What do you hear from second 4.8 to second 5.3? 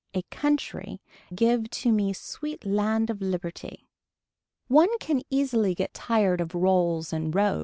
can